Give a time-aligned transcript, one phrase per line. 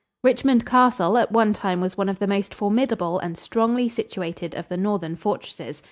[0.23, 4.67] Richmond Castle at one time was one of the most formidable and strongly situated of
[4.67, 5.79] the northern fortresses.